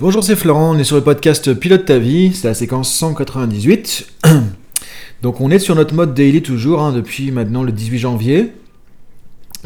[0.00, 4.10] Bonjour, c'est Florent, on est sur le podcast Pilote ta vie, c'est la séquence 198.
[5.22, 8.50] Donc on est sur notre mode daily toujours, hein, depuis maintenant le 18 janvier.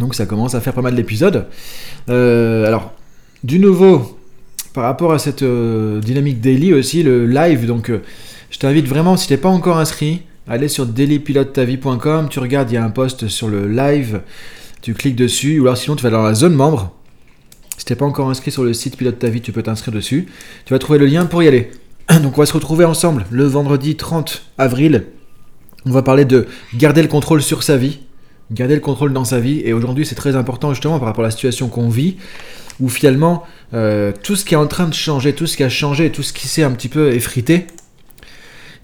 [0.01, 1.47] Donc ça commence à faire pas mal d'épisodes.
[2.09, 2.95] Euh, alors,
[3.45, 4.19] du nouveau,
[4.73, 8.03] par rapport à cette euh, dynamique daily aussi, le live, donc euh,
[8.51, 12.79] je t'invite vraiment, si t'es pas encore inscrit, aller sur dailypilotetavie.com, tu regardes, il y
[12.79, 14.21] a un post sur le live,
[14.83, 16.93] tu cliques dessus, ou alors sinon tu vas dans la zone membre.
[17.85, 20.27] Si t'es pas encore inscrit sur le site Pilote ta vie, tu peux t'inscrire dessus.
[20.65, 21.71] Tu vas trouver le lien pour y aller.
[22.23, 25.05] Donc on va se retrouver ensemble le vendredi 30 avril.
[25.85, 27.99] On va parler de garder le contrôle sur sa vie,
[28.51, 29.61] garder le contrôle dans sa vie.
[29.67, 32.17] Et aujourd'hui c'est très important justement par rapport à la situation qu'on vit,
[32.81, 33.43] où finalement
[33.75, 36.23] euh, tout ce qui est en train de changer, tout ce qui a changé, tout
[36.23, 37.67] ce qui s'est un petit peu effrité,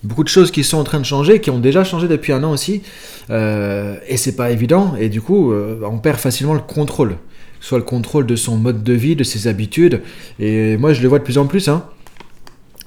[0.02, 2.42] beaucoup de choses qui sont en train de changer, qui ont déjà changé depuis un
[2.44, 2.82] an aussi,
[3.30, 7.16] euh, et c'est pas évident, et du coup, euh, on perd facilement le contrôle.
[7.60, 10.00] Soit le contrôle de son mode de vie, de ses habitudes,
[10.38, 11.84] et moi je le vois de plus en plus, hein.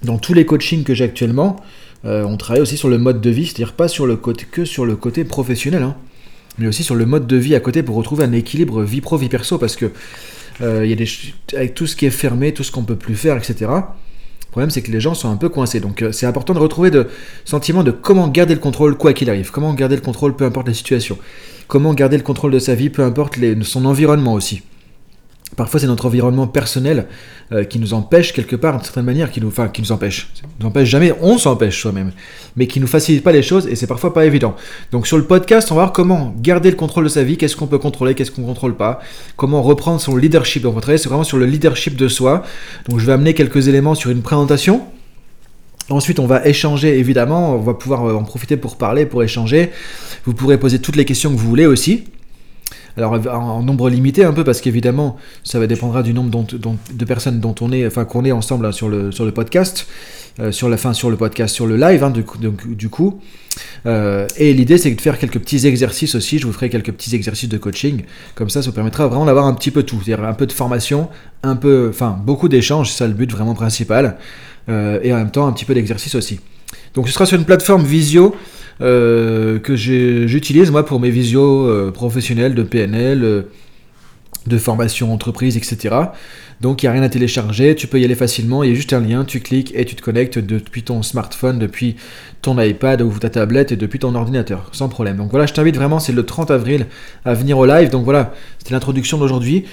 [0.01, 1.57] dans tous les coachings que j'ai actuellement,
[2.05, 4.65] euh, on travaille aussi sur le mode de vie, c'est-à-dire pas sur le côté, que
[4.65, 5.95] sur le côté professionnel, hein,
[6.57, 9.17] mais aussi sur le mode de vie à côté pour retrouver un équilibre vie pro,
[9.17, 9.91] vie perso, parce que
[10.59, 13.71] avec tout ce qui est fermé, tout ce qu'on peut plus faire, etc.,
[14.53, 15.79] problème, c'est que les gens sont un peu coincés.
[15.79, 17.09] Donc, euh, c'est important de retrouver le
[17.43, 19.51] sentiment de comment garder le contrôle quoi qu'il arrive.
[19.51, 21.17] Comment garder le contrôle peu importe la situation.
[21.67, 24.61] Comment garder le contrôle de sa vie peu importe son environnement aussi.
[25.55, 27.07] Parfois, c'est notre environnement personnel
[27.51, 30.29] euh, qui nous empêche quelque part, d'une certaine manière, qui nous, enfin, qui nous empêche.
[30.59, 32.11] Nous empêche jamais, on s'empêche soi-même,
[32.55, 34.55] mais qui nous facilite pas les choses et c'est parfois pas évident.
[34.91, 37.55] Donc sur le podcast, on va voir comment garder le contrôle de sa vie, qu'est-ce
[37.55, 38.99] qu'on peut contrôler, qu'est-ce qu'on contrôle pas,
[39.35, 40.63] comment reprendre son leadership.
[40.63, 42.43] Donc on va vraiment sur le leadership de soi.
[42.89, 44.81] Donc je vais amener quelques éléments sur une présentation.
[45.89, 49.69] Ensuite, on va échanger évidemment, on va pouvoir euh, en profiter pour parler, pour échanger.
[50.25, 52.05] Vous pourrez poser toutes les questions que vous voulez aussi.
[52.97, 56.45] Alors en nombre limité un peu parce qu'évidemment ça va dépendra du nombre
[56.93, 59.87] de personnes dont on est, enfin qu'on est ensemble hein, sur, le, sur le podcast,
[60.39, 63.19] euh, sur la fin sur le podcast, sur le live hein, du, coup.
[63.85, 66.37] Euh, et l'idée c'est de faire quelques petits exercices aussi.
[66.37, 68.03] Je vous ferai quelques petits exercices de coaching.
[68.35, 70.51] Comme ça, ça vous permettra vraiment d'avoir un petit peu tout, c'est-à-dire un peu de
[70.51, 71.09] formation,
[71.41, 74.17] un peu, enfin beaucoup d'échanges, c'est ça le but vraiment principal,
[74.69, 76.39] euh, et en même temps un petit peu d'exercice aussi.
[76.93, 78.35] Donc ce sera sur une plateforme visio
[78.81, 83.41] euh, que j'utilise moi pour mes visios euh, professionnels de PNL, euh,
[84.47, 85.95] de formation entreprise, etc.
[86.59, 88.75] Donc il n'y a rien à télécharger, tu peux y aller facilement, il y a
[88.75, 91.95] juste un lien, tu cliques et tu te connectes depuis ton smartphone, depuis
[92.41, 95.17] ton iPad ou ta tablette et depuis ton ordinateur, sans problème.
[95.17, 96.87] Donc voilà, je t'invite vraiment, c'est le 30 avril
[97.25, 97.89] à venir au live.
[97.89, 99.65] Donc voilà, c'était l'introduction d'aujourd'hui.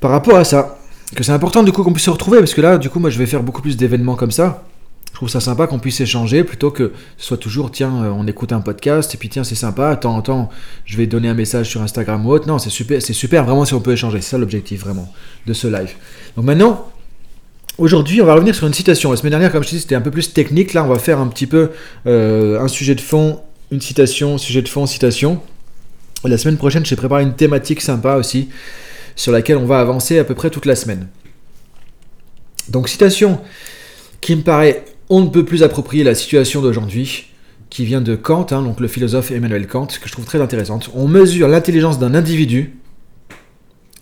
[0.00, 0.78] Par rapport à ça,
[1.14, 3.10] que c'est important du coup qu'on puisse se retrouver, parce que là, du coup, moi
[3.10, 4.64] je vais faire beaucoup plus d'événements comme ça
[5.16, 8.26] je trouve ça sympa qu'on puisse échanger plutôt que ce soit toujours tiens euh, on
[8.26, 10.50] écoute un podcast et puis tiens c'est sympa en temps
[10.84, 13.64] je vais donner un message sur Instagram ou autre non c'est super c'est super vraiment
[13.64, 15.10] si on peut échanger c'est ça l'objectif vraiment
[15.46, 15.94] de ce live
[16.36, 16.90] donc maintenant
[17.78, 19.10] Aujourd'hui, on va revenir sur une citation.
[19.10, 20.72] La semaine dernière, comme je disais, c'était un peu plus technique.
[20.72, 21.72] Là, on va faire un petit peu
[22.06, 23.40] euh, un sujet de fond,
[23.70, 25.42] une citation, sujet de fond, citation.
[26.24, 28.48] la semaine prochaine, j'ai préparé une thématique sympa aussi,
[29.14, 31.06] sur laquelle on va avancer à peu près toute la semaine.
[32.70, 33.42] Donc, citation
[34.22, 37.26] qui me paraît on ne peut plus approprier la situation d'aujourd'hui,
[37.70, 40.90] qui vient de Kant, hein, donc le philosophe Emmanuel Kant, que je trouve très intéressante.
[40.94, 42.76] On mesure l'intelligence d'un individu,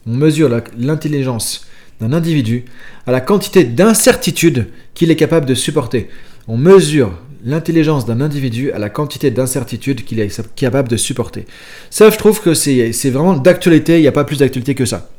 [0.07, 1.67] on mesure l'intelligence
[2.01, 2.65] d'un individu
[3.07, 6.09] à la quantité d'incertitude qu'il est capable de supporter.
[6.47, 11.47] On mesure l'intelligence d'un individu à la quantité d'incertitude qu'il est capable de supporter.
[11.91, 15.11] Ça, je trouve que c'est vraiment d'actualité, il n'y a pas plus d'actualité que ça.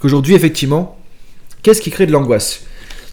[0.00, 0.98] Qu'aujourd'hui, effectivement,
[1.62, 2.62] qu'est-ce qui crée de l'angoisse?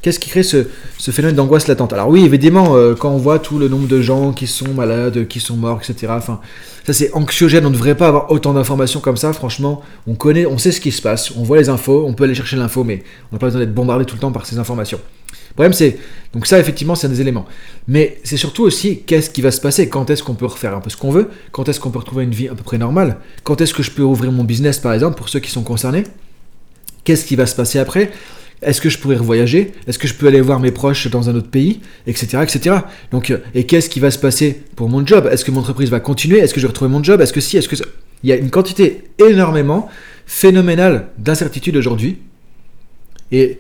[0.02, 0.68] Qu'est-ce qui crée ce,
[1.00, 4.34] phénomène d'angoisse latente Alors oui, évidemment, euh, quand on voit tout le nombre de gens
[4.34, 6.12] qui sont malades, qui sont morts, etc.
[6.16, 6.42] Enfin,
[6.86, 7.66] ça c'est anxiogène.
[7.66, 9.32] On ne devrait pas avoir autant d'informations comme ça.
[9.32, 12.26] Franchement, on connaît, on sait ce qui se passe, on voit les infos, on peut
[12.26, 14.60] aller chercher l'info, mais on n'a pas besoin d'être bombardé tout le temps par ces
[14.60, 15.00] informations.
[15.50, 15.98] Le problème c'est,
[16.34, 17.46] donc ça effectivement c'est un des éléments.
[17.88, 20.82] Mais c'est surtout aussi qu'est-ce qui va se passer, quand est-ce qu'on peut refaire un
[20.82, 23.18] peu ce qu'on veut, quand est-ce qu'on peut retrouver une vie à peu près normale,
[23.44, 26.04] quand est-ce que je peux ouvrir mon business par exemple pour ceux qui sont concernés,
[27.04, 28.12] qu'est-ce qui va se passer après,
[28.62, 31.36] est-ce que je pourrais voyager Est-ce que je peux aller voir mes proches dans un
[31.36, 31.80] autre pays?
[32.08, 32.38] Etc.
[32.42, 32.78] etc.
[33.12, 35.30] Donc, euh, et qu'est-ce qui va se passer pour mon job?
[35.32, 36.40] Est-ce que mon entreprise va continuer?
[36.40, 37.22] Est-ce que je vais retrouver mon job?
[37.22, 37.58] Est-ce que si?
[37.58, 37.70] Est-ce
[38.24, 39.90] Il y a une quantité énormément
[40.26, 42.18] phénoménale d'incertitudes aujourd'hui.
[43.32, 43.60] Et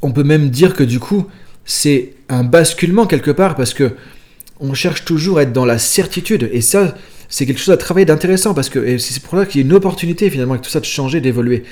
[0.00, 1.26] on peut même dire que du coup,
[1.64, 3.92] c'est un basculement quelque part parce que
[4.60, 6.48] on cherche toujours à être dans la certitude.
[6.52, 6.94] Et ça,
[7.32, 9.72] c'est quelque chose à travailler d'intéressant parce que c'est pour ça qu'il y a une
[9.72, 11.62] opportunité finalement avec tout ça de changer, d'évoluer.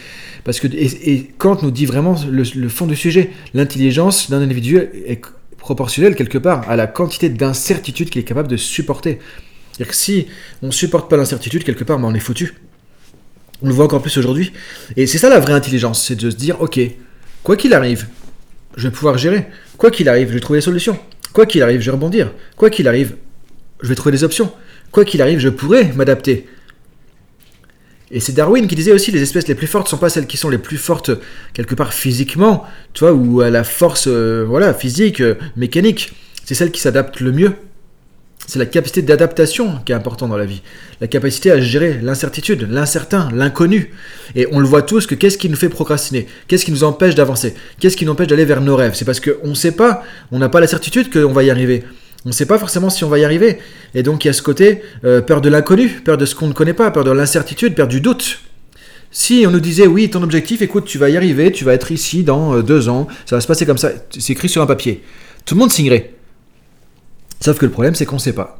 [0.43, 3.31] Parce que et, Kant nous dit vraiment le, fond du sujet.
[3.53, 5.21] L'intelligence d'un individu est
[5.59, 9.19] proportionnelle quelque part à la quantité d'incertitude qu'il est capable de supporter.
[9.73, 10.29] C'est-à-dire que si
[10.63, 12.55] on supporte pas l'incertitude quelque part, ben on est foutu.
[13.61, 14.55] On le voit encore plus aujourd'hui.
[14.97, 16.81] Et c'est ça la vraie intelligence, c'est de se dire ok,
[17.43, 18.07] quoi qu'il arrive,
[18.79, 19.47] je vais pouvoir gérer.
[19.77, 20.99] Quoi qu'il arrive, je vais trouver des solutions.
[21.35, 22.33] Quoi qu'il arrive, je vais rebondir.
[22.57, 23.17] Quoi qu'il arrive,
[23.83, 24.51] je vais trouver des options.
[24.93, 26.47] Quoi qu'il arrive, je pourrai m'adapter.
[28.11, 30.37] Et c'est Darwin qui disait aussi les espèces les plus fortes sont pas celles qui
[30.37, 31.13] sont les plus fortes
[31.53, 36.13] quelque part physiquement, tu vois, ou à la force euh, voilà, physique, euh, mécanique.
[36.45, 37.53] C'est celles qui s'adaptent le mieux.
[38.49, 40.63] C'est la capacité d'adaptation qui est importante dans la vie.
[41.01, 43.93] La capacité à gérer l'incertitude, l'incertain, l'inconnu.
[44.35, 46.27] Et on le voit tous que qu'est-ce qui nous fait procrastiner?
[46.49, 47.55] Qu'est-ce qui nous empêche d'avancer?
[47.79, 48.95] Qu'est-ce qui nous empêche d'aller vers nos rêves?
[48.97, 50.03] C'est parce qu'on ne sait pas,
[50.33, 51.85] on n'a pas la certitude qu'on va y arriver.
[52.25, 53.59] On ne sait pas forcément si on va y arriver.
[53.95, 56.49] Et donc il y a ce côté euh, peur de l'inconnu, peur de ce qu'on
[56.49, 58.41] ne connaît pas, peur de l'incertitude, peur du doute.
[59.11, 61.91] Si on nous disait oui, ton objectif, écoute, tu vas y arriver, tu vas être
[61.91, 64.67] ici dans euh, deux ans, ça va se passer comme ça, c'est écrit sur un
[64.67, 65.03] papier.
[65.45, 66.15] Tout le monde signerait.
[67.41, 68.60] Sauf que le problème, c'est qu'on ne sait pas.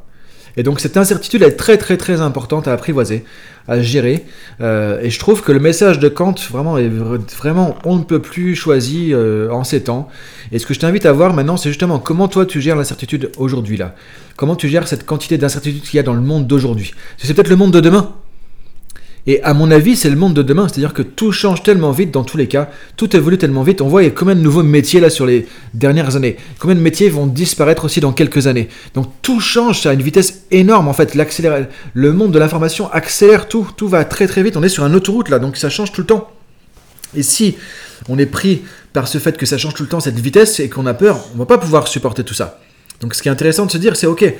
[0.57, 3.23] Et donc cette incertitude est très très très importante à apprivoiser,
[3.67, 4.25] à gérer.
[4.59, 8.21] Euh, et je trouve que le message de Kant vraiment est vraiment on ne peut
[8.21, 10.09] plus choisi euh, en ces temps.
[10.51, 13.31] Et ce que je t'invite à voir maintenant, c'est justement comment toi tu gères l'incertitude
[13.37, 13.95] aujourd'hui là.
[14.35, 16.93] Comment tu gères cette quantité d'incertitude qu'il y a dans le monde d'aujourd'hui.
[17.17, 18.13] C'est peut-être le monde de demain.
[19.27, 22.11] Et à mon avis, c'est le monde de demain, c'est-à-dire que tout change tellement vite
[22.11, 23.81] dans tous les cas, tout évolue tellement vite.
[23.81, 27.27] On voit combien de nouveaux métiers là sur les dernières années, combien de métiers vont
[27.27, 28.67] disparaître aussi dans quelques années.
[28.95, 31.15] Donc tout change à une vitesse énorme en fait.
[31.93, 34.57] Le monde de l'information accélère tout, tout va très très vite.
[34.57, 36.31] On est sur une autoroute là, donc ça change tout le temps.
[37.15, 37.57] Et si
[38.09, 38.63] on est pris
[38.93, 41.23] par ce fait que ça change tout le temps cette vitesse et qu'on a peur,
[41.35, 42.59] on va pas pouvoir supporter tout ça.
[43.01, 44.33] Donc ce qui est intéressant de se dire, c'est ok,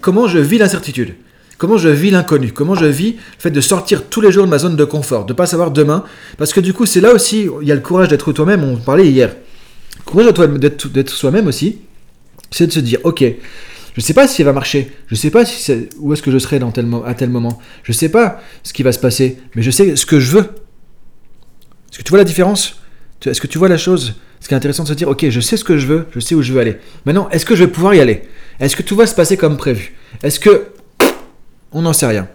[0.00, 1.14] comment je vis l'incertitude?
[1.58, 2.52] Comment je vis l'inconnu?
[2.52, 5.24] Comment je vis le fait de sortir tous les jours de ma zone de confort,
[5.24, 6.04] de ne pas savoir demain?
[6.36, 8.76] Parce que du coup, c'est là aussi, il y a le courage d'être toi-même, on
[8.76, 9.34] parlait hier.
[9.98, 11.78] Le courage d'être soi-même aussi,
[12.50, 15.18] c'est de se dire, ok, je ne sais pas si ça va marcher, je ne
[15.18, 17.96] sais pas si où est-ce que je serai dans tel, à tel moment, je ne
[17.96, 20.50] sais pas ce qui va se passer, mais je sais ce que je veux.
[21.90, 22.80] Est-ce que tu vois la différence?
[23.24, 24.14] Est-ce que tu vois la chose?
[24.40, 26.20] Ce qui est intéressant de se dire, ok, je sais ce que je veux, je
[26.20, 26.76] sais où je veux aller.
[27.06, 28.22] Maintenant, est-ce que je vais pouvoir y aller?
[28.60, 29.94] Est-ce que tout va se passer comme prévu?
[30.22, 30.66] Est-ce que
[31.74, 32.28] on n'en sait rien.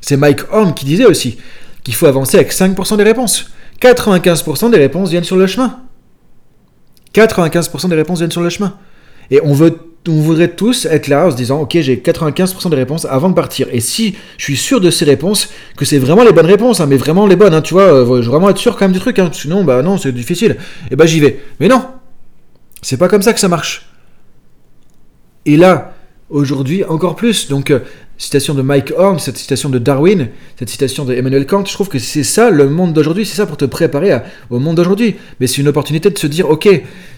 [0.00, 1.38] C'est Mike Horn qui disait aussi
[1.82, 3.50] qu'il faut avancer avec 5% des réponses.
[3.80, 5.80] 95% des réponses viennent sur le chemin.
[7.14, 8.74] 95% des réponses viennent sur le chemin.
[9.30, 13.30] Et on, voudrait tous être là en se disant, ok, j'ai 95% des réponses avant
[13.30, 13.66] de partir.
[13.72, 16.86] Et si je suis sûr de ces réponses, que c'est vraiment les bonnes réponses, hein,
[16.86, 18.92] mais vraiment les bonnes, hein, tu vois, euh, je veux vraiment être sûr quand même
[18.92, 20.52] du truc, hein, sinon, bah non, c'est difficile.
[20.52, 21.40] Et eh bah j'y vais.
[21.60, 21.82] Mais non,
[22.82, 23.88] c'est pas comme ça que ça marche.
[25.46, 25.94] Et là,
[26.32, 27.48] aujourd'hui, encore plus.
[27.48, 27.80] Donc, euh,
[28.22, 31.88] citation de Mike Horn, cette citation de Darwin, cette citation de Emmanuel Kant, je trouve
[31.88, 34.16] que c'est ça le monde d'aujourd'hui, c'est ça pour te préparer
[34.48, 35.16] au monde d'aujourd'hui.
[35.40, 36.68] Mais c'est une opportunité de se dire, ok,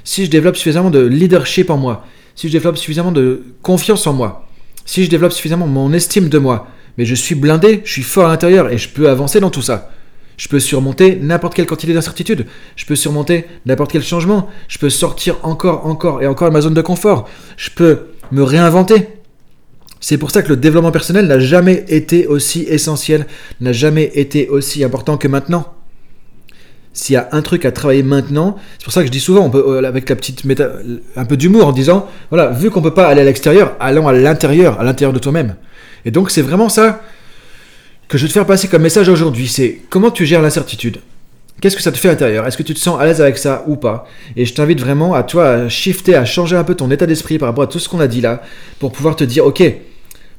[0.03, 4.15] si je développe suffisamment de leadership en moi, si je développe suffisamment de confiance en
[4.15, 4.49] moi,
[4.87, 8.25] si je développe suffisamment mon estime de moi, mais je suis blindé, je suis fort
[8.25, 9.91] à l'intérieur et je peux avancer dans tout ça.
[10.39, 12.47] Je peux surmonter n'importe quelle quantité d'incertitude.
[12.77, 14.49] Je peux surmonter n'importe quel changement.
[14.69, 17.29] Je peux sortir encore, encore et encore de ma zone de confort.
[17.57, 19.07] Je peux me réinventer.
[20.07, 23.27] C'est pour ça que le développement personnel n'a jamais été aussi essentiel,
[23.63, 25.73] n'a jamais été aussi important que maintenant.
[26.93, 29.51] S'il y a un truc à travailler maintenant, c'est pour ça que je dis souvent,
[29.55, 30.43] euh, avec la petite
[31.17, 34.13] un peu d'humour en disant, voilà, vu qu'on peut pas aller à l'extérieur, allons à
[34.13, 35.57] l'intérieur, à l'intérieur de toi-même.
[36.05, 37.01] Et donc c'est vraiment ça
[38.07, 40.99] que je veux te faire passer comme message aujourd'hui, c'est comment tu gères l'incertitude?
[41.63, 42.47] Qu'est-ce que ça te fait à l'intérieur?
[42.47, 44.07] Est-ce que tu te sens à l'aise avec ça ou pas?
[44.37, 47.39] Et je t'invite vraiment à toi à shifter, à changer un peu ton état d'esprit
[47.39, 48.43] par rapport à tout ce qu'on a dit là,
[48.81, 49.63] pour pouvoir te dire, ok,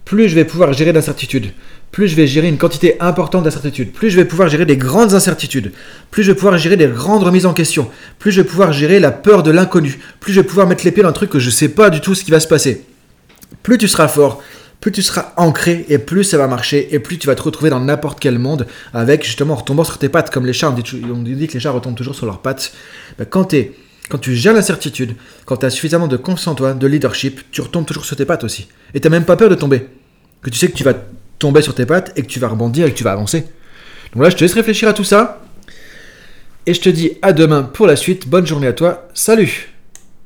[0.05, 1.51] plus je vais pouvoir gérer d'incertitudes,
[1.91, 5.13] plus je vais gérer une quantité importante d'incertitudes, plus je vais pouvoir gérer des grandes
[5.13, 5.71] incertitudes,
[6.11, 8.99] plus je vais pouvoir gérer des grandes remises en question, plus je vais pouvoir gérer
[8.99, 11.39] la peur de l'inconnu, plus je vais pouvoir mettre les pieds dans un truc que
[11.39, 12.85] je ne sais pas du tout ce qui va se passer.
[13.63, 14.43] Plus tu seras fort,
[14.79, 17.71] plus tu seras ancré et plus ça va marcher et plus tu vas te retrouver
[17.71, 20.69] dans n'importe quel monde avec justement en retombant sur tes pattes comme les chats.
[20.69, 20.83] On dit,
[21.47, 22.73] que les chats retombent toujours sur leurs pattes.
[23.17, 23.71] Ben, quand tu
[24.09, 27.61] quand tu gères l'incertitude, quand tu as suffisamment de confiance en toi, de leadership, tu
[27.61, 28.67] retombes toujours sur tes pattes aussi.
[28.93, 29.87] Et tu même pas peur de tomber.
[30.41, 30.93] Que tu sais que tu vas
[31.39, 33.45] tomber sur tes pattes et que tu vas rebondir et que tu vas avancer.
[34.13, 35.41] Donc là, je te laisse réfléchir à tout ça.
[36.65, 38.27] Et je te dis à demain pour la suite.
[38.27, 39.07] Bonne journée à toi.
[39.13, 39.74] Salut